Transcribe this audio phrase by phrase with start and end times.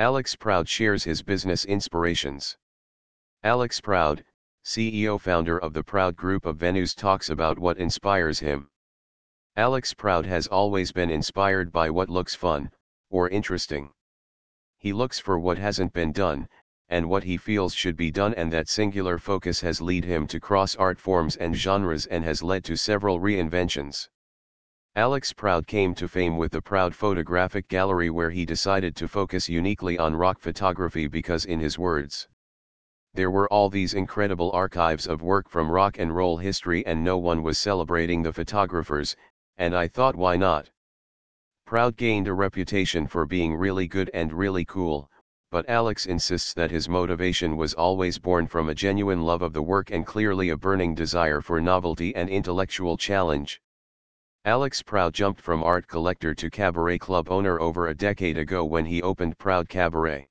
[0.00, 2.56] Alex Proud shares his business inspirations.
[3.42, 4.24] Alex Proud,
[4.64, 8.70] CEO founder of the Proud Group of Venues talks about what inspires him.
[9.56, 12.70] Alex Proud has always been inspired by what looks fun,
[13.10, 13.90] or interesting.
[14.76, 16.48] He looks for what hasn't been done,
[16.88, 20.38] and what he feels should be done and that singular focus has led him to
[20.38, 24.08] cross art forms and genres and has led to several reinventions.
[24.98, 29.48] Alex Proud came to fame with the Proud Photographic Gallery where he decided to focus
[29.48, 32.26] uniquely on rock photography because in his words,
[33.14, 37.16] there were all these incredible archives of work from rock and roll history and no
[37.16, 39.14] one was celebrating the photographers,
[39.56, 40.68] and I thought why not?
[41.64, 45.08] Proud gained a reputation for being really good and really cool,
[45.52, 49.62] but Alex insists that his motivation was always born from a genuine love of the
[49.62, 53.60] work and clearly a burning desire for novelty and intellectual challenge.
[54.48, 58.86] Alex Proud jumped from art collector to cabaret club owner over a decade ago when
[58.86, 60.26] he opened Proud Cabaret.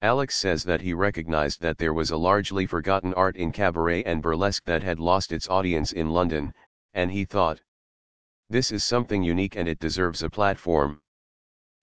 [0.00, 4.22] Alex says that he recognized that there was a largely forgotten art in cabaret and
[4.22, 6.54] burlesque that had lost its audience in London,
[6.94, 7.60] and he thought,
[8.48, 11.02] this is something unique and it deserves a platform.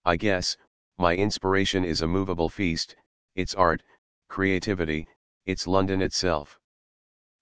[0.05, 0.57] I guess,
[0.97, 2.95] my inspiration is a movable feast,
[3.35, 3.83] it's art,
[4.27, 5.07] creativity,
[5.45, 6.59] it's London itself.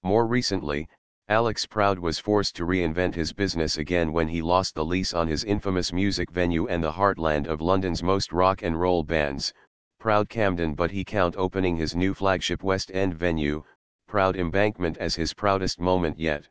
[0.03, 0.89] More recently,
[1.31, 5.29] Alex Proud was forced to reinvent his business again when he lost the lease on
[5.29, 9.53] his infamous music venue and the heartland of London's most rock and roll bands,
[9.97, 13.63] Proud Camden but he count opening his new flagship West End venue,
[14.07, 16.49] Proud Embankment as his proudest moment yet.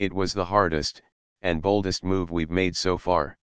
[0.00, 1.00] It was the hardest,
[1.40, 3.38] and boldest move we've made so far.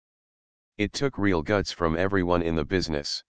[0.77, 3.23] It took real guts from everyone in the business.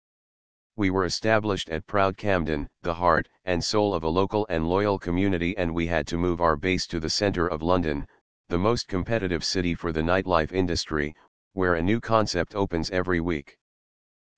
[0.80, 4.98] We were established at Proud Camden, the heart and soul of a local and loyal
[4.98, 8.08] community and we had to move our base to the center of London,
[8.48, 11.14] the most competitive city for the nightlife industry,
[11.52, 13.58] where a new concept opens every week.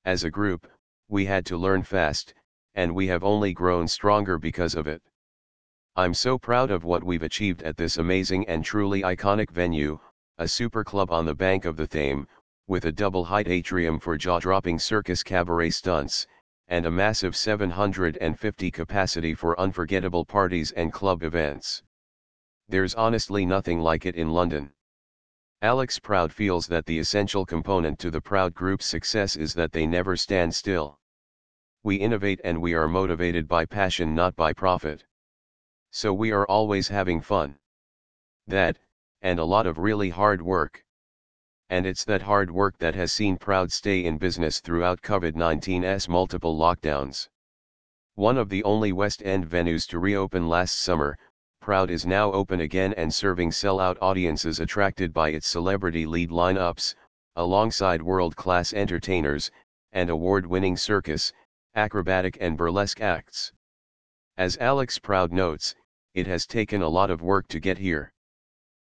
[0.04, 0.68] As a group,
[1.08, 2.34] we had to learn fast,
[2.74, 5.04] and we have only grown stronger because of it.
[5.96, 10.00] I'm so proud of what we've achieved at this amazing and truly iconic venue,
[10.40, 12.26] a super club on the bank of the Thames,
[12.72, 16.26] with a double-height atrium for jaw-dropping circus cabaret stunts,
[16.70, 21.84] and a massive 750 capacity for unforgettable parties and club events.
[22.70, 24.72] There's honestly nothing like it in London.
[25.62, 29.86] Alex Proud feels that the essential component to the Proud Group's success is that they
[29.86, 30.98] never stand still.
[31.84, 35.04] We innovate and we are motivated by passion not by profit.
[35.90, 37.60] So we are always having fun.
[38.48, 38.78] That,
[39.22, 40.86] and a lot of really hard work.
[41.72, 46.58] And it's that hard work that has seen Proud stay in business throughout COVID-19's multiple
[46.58, 47.30] lockdowns.
[48.16, 51.18] One of the only West End venues to reopen last summer,
[51.62, 56.94] Proud is now open again and serving sell-out audiences attracted by its celebrity lead lineups,
[57.38, 59.50] alongside world-class entertainers,
[59.94, 61.32] and award-winning circus,
[61.76, 63.54] acrobatic and burlesque acts.
[64.36, 65.74] As Alex Proud notes,
[66.16, 68.12] it has taken a lot of work to get here.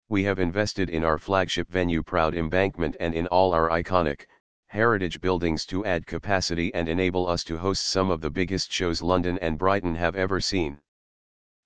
[0.10, 4.26] We have invested in our flagship venue Proud Embankment and in all our iconic,
[4.68, 9.02] heritage buildings to add capacity and enable us to host some of the biggest shows
[9.02, 10.80] London and Brighton have ever seen.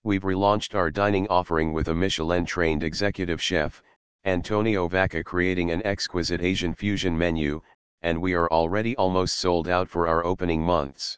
[0.03, 3.81] We've relaunched our dining offering with a Michelin-trained executive chef,
[4.23, 7.61] Antonio Vacca creating an exquisite Asian fusion menu,
[8.01, 11.17] and we are already almost sold out for our opening months.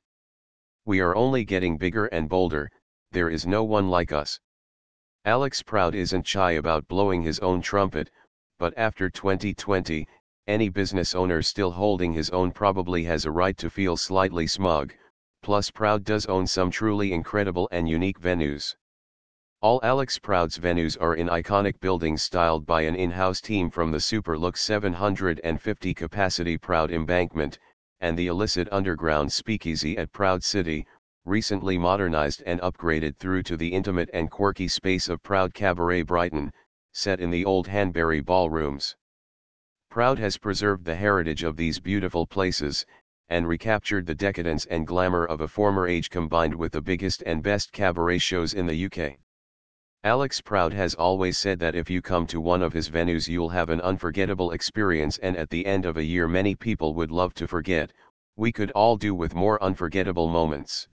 [0.85, 2.71] We are only getting bigger and bolder,
[3.11, 4.39] there is no one like us.
[5.25, 8.09] Alex Proud isn't shy about blowing his own trumpet,
[8.57, 10.07] but after 2020,
[10.47, 14.93] any business owner still holding his own probably has a right to feel slightly smug,
[15.41, 18.77] plus Proud does own some truly incredible and unique venues.
[19.61, 23.99] All Alex Proud's venues are in iconic buildings styled by an in-house team from the
[23.99, 27.59] Super Lux 750 capacity Proud Embankment,
[27.99, 30.87] and the illicit underground speakeasy at Proud City,
[31.29, 36.51] recently modernized and upgraded through to the intimate and quirky space of Proud Cabaret Brighton,
[36.91, 38.95] set in the old Hanbury ballrooms.
[39.91, 42.83] Proud has preserved the heritage of these beautiful places,
[43.29, 47.43] and recaptured the decadence and glamour of a former age combined with the biggest and
[47.43, 49.19] best cabaret shows in the UK.
[50.03, 53.49] Alex Proud has always said that if you come to one of his venues you'll
[53.49, 57.35] have an unforgettable experience and at the end of a year many people would love
[57.35, 57.93] to forget,
[58.35, 60.87] we could all do with more unforgettable moments.